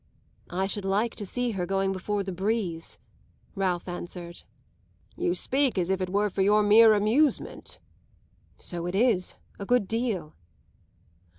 [0.49, 2.97] "I should like to see her going before the breeze!"
[3.53, 4.41] Ralph answered.
[5.15, 7.77] "You speak as if it were for your mere amusement."
[8.57, 10.33] "So it is, a good deal."